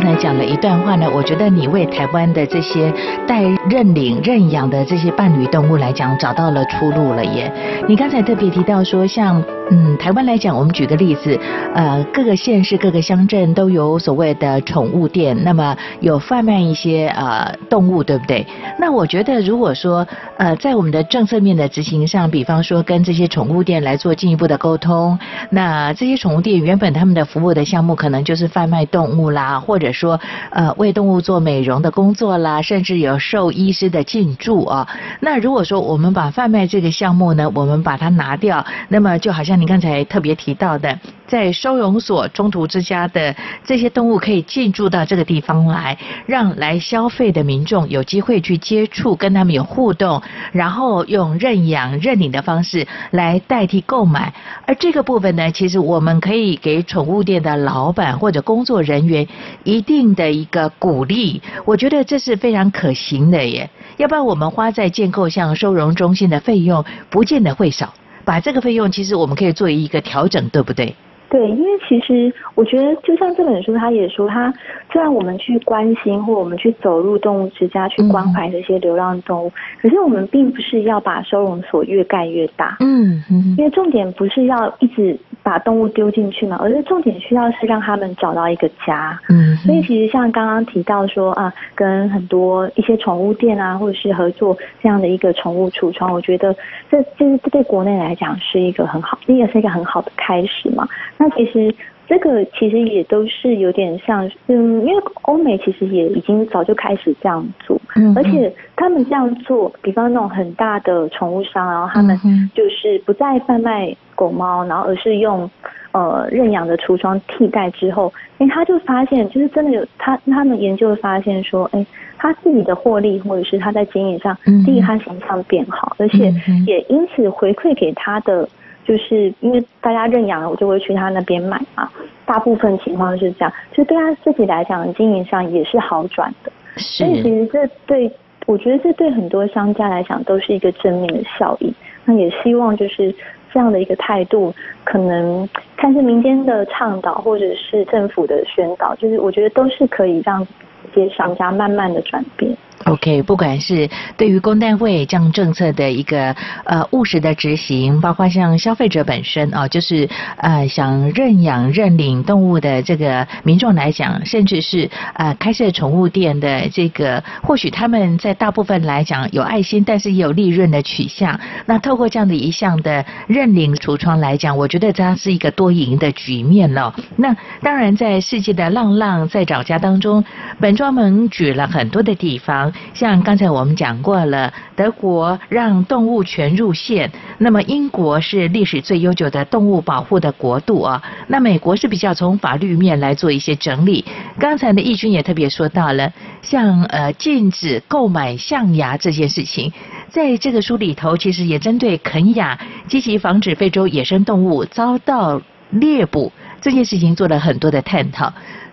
[0.00, 2.90] 刚才讲了一段话呢，我觉得你为台湾的这些
[3.26, 7.52] 待认领、认养的这些伴侣动物来讲，找到了出路了耶。
[7.86, 11.38] 你刚才特别提到说，像嗯台湾来讲，我们举个例子，
[11.74, 18.46] 呃，各个县市、各个乡镇都有所谓的宠物店，那么有贩卖一些呃动物，对不对？
[18.78, 20.06] 那我觉得，如果说
[20.40, 25.18] 呃在我们的政策面的执行上，比方说跟这些宠物店来做进一步的沟通，
[25.50, 30.18] 那这些宠物店原本他们的服务的项目可能就是贩卖动物啦，或者说
[30.50, 34.88] 呃为动物做美容的工作啦，甚至有兽医师的进驻啊。
[35.20, 40.98] 那如果说我们把贩卖这个项目呢，我们把它拿掉，那么就好像你刚才特别提到的，
[41.30, 50.20] 在收容所、中途之家的这些动物可以进驻到这个地方来，让来消费的民众有机会去接触，跟他们有互动，
[50.50, 54.34] 然后用认养、认领的方式来代替购买。
[54.66, 59.28] 而这个部分呢，其实我们可以给宠物店的老板或者工作人员
[59.62, 63.70] 一定的一个鼓励，我觉得这是非常可行的耶。
[63.98, 67.94] 要不然我们花在建构像收容中心的费用，不见得会少。
[68.24, 70.96] 把这个费用，其实我们可以做一个调整，对不对？
[71.30, 74.52] 对，因为其实我觉得，就像这本书，他也说，他
[74.92, 83.54] 虽然我们去关心或我们去走入动物之家去关怀这些流浪动物，可是我们并不是要把收容所越盖越大，嗯嗯。
[83.56, 89.18] 因为重点不是要一直把动物丢进去嘛，而是重点需要是让他们找到一个家。
[89.28, 96.54] 嗯，所以其实像刚刚提到说啊，跟很多一些宠物店啊，或者是合作这样的一个宠物橱窗，我觉得
[96.90, 100.86] 这这这对国内来讲是一个很好，这也是一个很好的开始嘛。
[101.16, 101.74] 那其实
[102.10, 112.18] 这个其实也都是有点像，嗯，因为欧美其实也已经早就开始这样做，嗯而且他们这样做，比方那种很大的宠物商，然后他们
[112.52, 115.48] 就是不再贩卖狗猫，然后而是用
[115.92, 121.86] 呃认养的橱窗替代之后，哎，他就发现就是真的有他他们研究发现说，哎，
[122.18, 124.64] 他自己的获利或者是他在经营上，嗯。
[124.64, 126.34] 第一他形象变好，而且
[126.66, 128.48] 也因此回馈给他的。
[128.90, 131.88] 就是因为大家认养了，我就会去他那边买嘛。
[132.26, 136.50] 大部分情况是这样，就对他自己来讲，经营上也是好转的。
[136.74, 138.10] 所以其是，实这对
[138.46, 141.72] 我觉得这对很多商家来讲都是一个正面的效益。
[142.04, 143.14] 那也希望就是
[143.52, 152.52] 这样的一个态度，可能看是民间的倡导，或者是政府的宣导，就是我觉得都是可以让一些商家慢慢的转变。
[152.86, 160.08] OK，不管是对于公单位这样政策的一个呃务实的执行，包括像消费者本身啊，就是
[160.38, 171.38] 呃想认养认领动物的这个民众来讲，甚至是呃开设宠物店的这个，或许他们在大部分来讲有爱心，但是也有利润的取向。
[171.66, 176.94] 那透过这样的一项的认领橱窗来讲，我觉得它是一个多赢的局面了。
[177.16, 180.24] 那当然，在世界的浪浪在找家当中，
[180.58, 182.69] 本专门举了很多的地方。
[182.94, 191.02] 像刚才我们讲过了，德国让动物权入宪，那么英国是历史最悠久的动物保护的国度啊。
[191.28, 194.04] 那美国是比较从法律面来做一些整理。
[194.38, 196.12] 刚才呢，义军也特别说到了，
[196.42, 199.72] 像呃禁止购买象牙这件事情，
[200.08, 202.58] 在这个书里头，其实也针对肯雅
[202.88, 205.40] 积极防止非洲野生动物遭到
[205.70, 206.32] 猎捕。
[206.62, 208.30] 这件事情做了很多的探讨，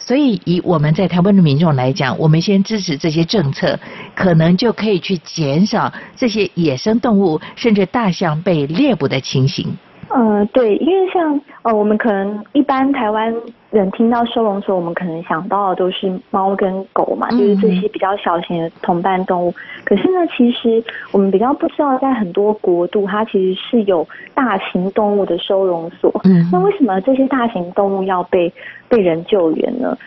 [0.08, 3.78] 所以以我们在台湾的民众来讲，我们先支持这些政策，
[4.16, 9.76] 可能就可以去减少这些野生动物甚至大象被猎捕的情形。
[10.10, 13.34] 呃，对，因为像呃，我们可能一般台湾
[13.72, 19.54] 人听到收容所，我们可能想到的都是猫跟狗嘛，就是这些比较小型的同伴动物。
[19.84, 20.82] 可是呢，其实
[21.12, 26.10] 我们比较不知道，在很多国度，它其实是有大型动物的收容所。
[26.24, 28.52] 嗯，那为什么这些大型动物要被
[28.88, 29.98] 被人救援呢？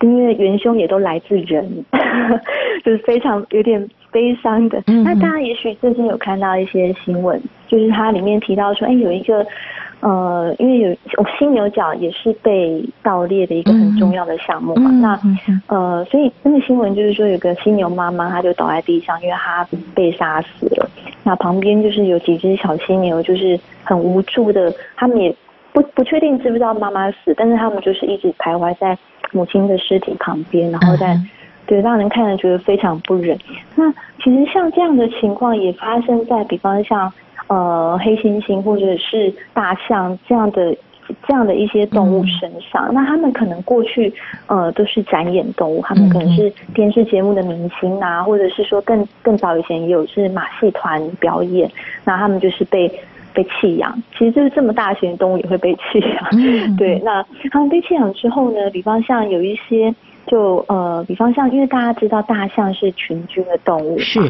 [0.00, 1.84] 因为元凶也都来自人，
[2.84, 3.88] 就是非常有点。
[4.10, 9.46] 悲伤的，那大家也许最近有看到一些新闻，就是它里面提到说，哎，有一个，
[10.00, 15.20] 呃，因为有犀牛角也是被盗猎的一个很重要的项目嘛，那
[15.68, 20.88] 呃，所以那个新闻就是说，有个犀牛妈妈，她就倒在地上，因为她被杀死了。
[21.22, 25.36] 那旁边就是有几只小犀牛，就是很无助的，他们也
[25.74, 28.96] 不不确定知不知道妈妈死，但是他们就是一直徘徊在
[29.32, 31.18] 母亲的尸体旁边，然后在。
[31.66, 33.38] 对，让人看了觉得非常不忍。
[33.76, 33.92] 那
[34.24, 37.12] 其实像这样的情况也发生在，比方像
[37.48, 40.74] 呃黑猩猩或者是大象这样的
[41.26, 42.88] 这样的一些动物身上。
[42.94, 44.10] 那他们可能过去
[44.46, 51.70] 呃都是展演动物，他们可能是电视节目的明星啊，或者是说更更早以前也有是马戏团表演。
[52.02, 52.90] 那他们就是被
[53.34, 56.76] 被弃养，其实就是这么大型的动物也会被弃养。
[56.76, 59.94] 对，那他们被弃养之后呢，比方像有一些。
[60.30, 64.20] 就呃，比方像，因为大家知道大象是群居的动物，是，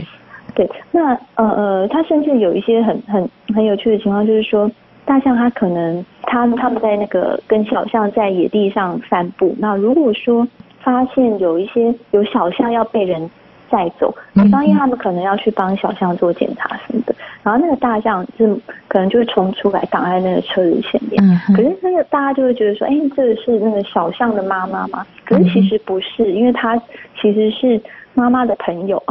[0.55, 0.71] 对。
[0.93, 4.71] 那呃呃，它甚至有一些很很很有趣的情况，就是说，
[5.05, 10.47] 大象它可能它它们在那个跟小象在野地上散步，那如果说
[10.79, 13.29] 发现有一些有小象要被人
[13.71, 17.15] 载走，比方因为他们可能要去帮小象做检查什么的。
[17.43, 18.47] 然后那个大象是
[18.89, 25.07] 可能就会冲出来挡在那个车子前面，可是那个大家就会觉得说，哎，这个是那个小象的妈妈吗？
[25.25, 26.77] 可是其实不是，因为它
[27.21, 27.81] 其实是
[28.13, 29.03] 妈妈的朋友。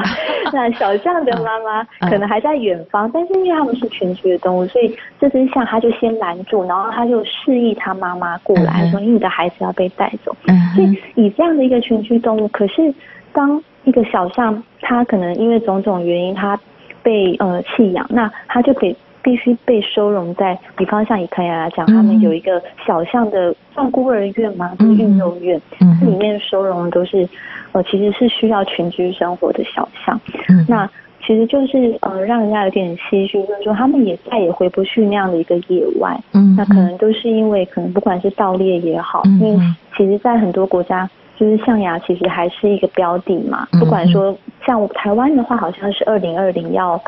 [0.54, 10.34] 那小象的妈妈可能还在远方，但是因为他们是群居的动物，所以这只象它就先拦住，然后它就示意它妈妈过来，说你的孩子要被带走。
[10.74, 12.94] 所以以这样的一个群居动物，可是
[13.32, 16.58] 当一个小象，它可能因为种种原因，它
[17.02, 24.72] 被呃弃养，那它就得必须被收容在，比方像以肯雅来讲，他们有一个小象的算孤儿院吗？
[24.78, 25.60] 是育幼院，
[26.00, 27.28] 这里面收容的都是
[27.72, 30.20] 呃其实是需要群居生活的小象。
[30.68, 30.88] 那
[31.24, 36.20] 其实就是呃让人家有点唏嘘，就是说他们也再也回不去那样的一个野外。
[36.32, 39.58] 嗯，那可能都是因为可能不管是盗猎也好，因为
[39.96, 41.08] 其实在很多国家。
[41.42, 44.32] 就是象牙其实还是一个标的嘛，不管说
[44.64, 47.02] 像台湾的话，好像是二零二零要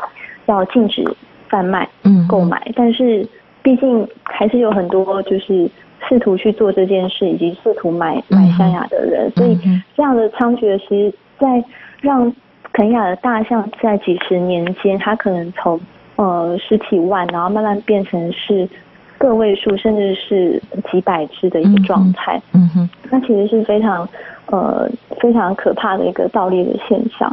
[0.47, 1.05] 要禁止
[1.47, 1.87] 贩卖、
[2.27, 3.25] 购买，但是
[3.63, 5.71] 毕竟还是有很多就是
[6.09, 9.57] 试图去做这件事以及试图买买象牙的人，所以
[9.95, 11.63] 这样的猖獗，其实在
[12.01, 12.29] 让
[12.73, 15.79] 肯雅的大象在几十年间，它可能从
[16.17, 18.67] 呃十几万，然后慢慢变成是。
[19.25, 20.61] 个位数，甚至是
[20.91, 24.07] 几百只的一个状态，嗯哼，那其实是非常，
[24.47, 27.29] 呃，非常可怕的一个盗猎的现象。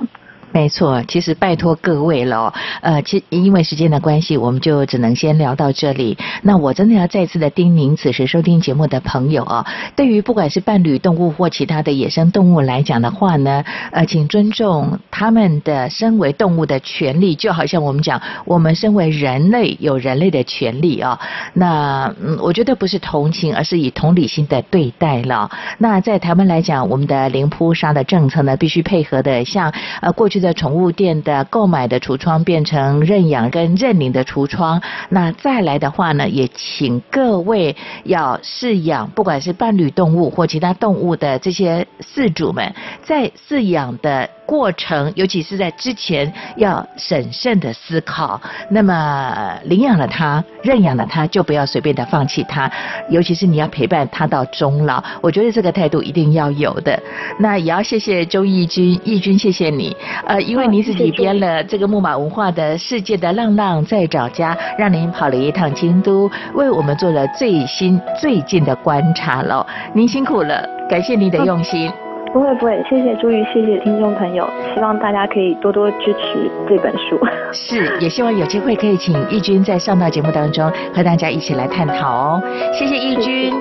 [0.53, 6.19] 没错，其实拜托各位了，呃，其因为时间的关系，我们就只能先聊到这里。
[6.43, 21.19] 那我真的要再次的叮咛此时收听节目的朋友啊，对于不管是伴侣动物或其他的野生动物来讲的话呢，呃，请尊重他们的身为动物的权利，就好像我们讲，我们身为人类有人类的权利啊。
[21.55, 25.51] 那嗯，我觉得不是同情，而是以同理心的对待了。
[25.79, 29.73] 那在台湾来讲，我们的零扑杀的政策呢，必须配合的像
[30.03, 30.42] 呃过去。
[30.43, 37.75] 在宠物店的购买的橱窗变成认养跟认领的橱窗，那再来的话呢，也请各位
[38.05, 44.29] 要饲养，不管是伴侣动物或其他动物的这些饲主们，在饲养的。
[44.53, 48.39] 过程，尤其是在之前要审慎的思考。
[48.69, 52.71] 那么领养了它，认养了它，就不要随便的放弃它。
[53.09, 57.03] 尤其是你要陪伴它到终老，我觉得这个态度一定要有的。
[57.39, 59.97] 那也要谢谢周义军，义军谢谢你。
[60.27, 69.67] 呃，因为你自己编了这个木马文化的世界的浪浪在找家，让您跑了一趟京都，为我们做了最新最近的观察了。
[69.95, 71.91] 您辛苦了，感谢您的用心。
[72.33, 77.21] 不会不会，谢谢朱玉，谢谢听众朋友，希望大家可以多多支持这本书。
[77.53, 82.43] 是，也希望有机会可以请义军在上到节目当中和大家一起来探讨哦。
[82.73, 83.53] 谢谢义军，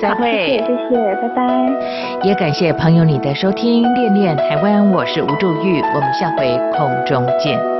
[0.00, 0.30] 再会。
[0.30, 1.42] 谢谢谢谢，拜拜。
[2.22, 7.79] 也感谢朋友你的收听，恋恋台湾，我是吴祝玉，我们下回空中见。